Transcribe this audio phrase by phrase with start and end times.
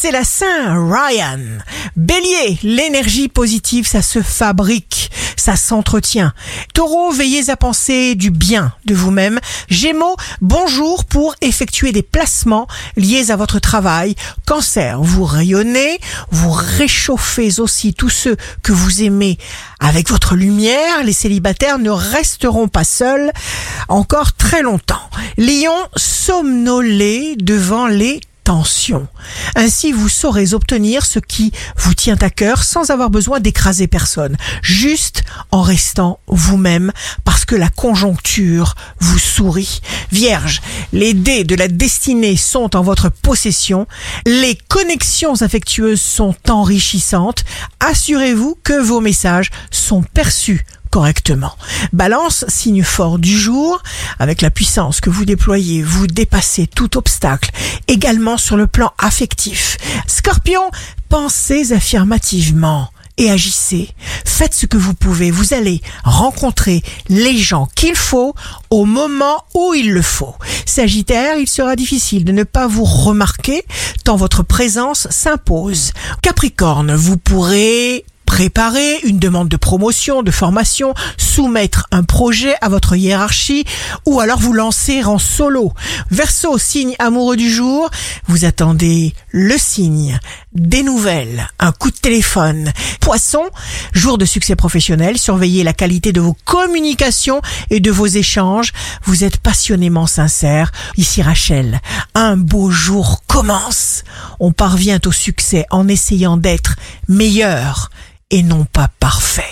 [0.00, 1.40] c'est la Saint Ryan.
[1.96, 6.32] Bélier, l'énergie positive, ça se fabrique, ça s'entretient.
[6.72, 9.40] Taureau, veillez à penser du bien de vous-même.
[9.68, 14.14] Gémeaux, bonjour pour effectuer des placements liés à votre travail.
[14.46, 15.98] Cancer, vous rayonnez,
[16.30, 19.36] vous réchauffez aussi tous ceux que vous aimez
[19.80, 21.02] avec votre lumière.
[21.02, 23.32] Les célibataires ne resteront pas seuls
[23.88, 25.10] encore très longtemps.
[25.38, 29.06] Lion, somnolez devant les tensions.
[29.56, 34.38] Ainsi, vous saurez obtenir ce qui vous tient à cœur sans avoir besoin d'écraser personne,
[34.62, 36.90] juste en restant vous-même
[37.24, 39.82] parce que la conjoncture vous sourit.
[40.12, 40.62] Vierge,
[40.94, 43.86] les dés de la destinée sont en votre possession,
[44.24, 47.44] les connexions affectueuses sont enrichissantes,
[47.80, 51.56] assurez-vous que vos messages sont perçus correctement.
[51.92, 53.82] Balance, signe fort du jour,
[54.18, 57.50] avec la puissance que vous déployez, vous dépassez tout obstacle,
[57.86, 59.76] également sur le plan affectif.
[60.06, 60.70] Scorpion,
[61.08, 63.90] pensez affirmativement et agissez.
[64.24, 65.30] Faites ce que vous pouvez.
[65.30, 68.34] Vous allez rencontrer les gens qu'il faut
[68.70, 70.34] au moment où il le faut.
[70.64, 73.64] Sagittaire, il sera difficile de ne pas vous remarquer
[74.04, 75.92] tant votre présence s'impose.
[76.22, 82.94] Capricorne, vous pourrez préparer une demande de promotion, de formation, soumettre un projet à votre
[82.94, 83.64] hiérarchie
[84.04, 85.72] ou alors vous lancer en solo.
[86.10, 87.90] Verseau, signe amoureux du jour,
[88.26, 90.20] vous attendez le signe,
[90.52, 92.70] des nouvelles, un coup de téléphone.
[93.00, 93.44] Poisson,
[93.94, 98.74] jour de succès professionnel, surveillez la qualité de vos communications et de vos échanges.
[99.04, 100.70] Vous êtes passionnément sincère.
[100.98, 101.80] Ici Rachel,
[102.14, 104.04] un beau jour commence.
[104.38, 106.76] On parvient au succès en essayant d'être
[107.08, 107.88] meilleur
[108.30, 109.44] et non pas parfait.